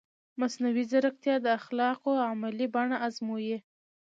[0.39, 3.57] مصنوعي ځیرکتیا د اخلاقو عملي بڼه ازموي.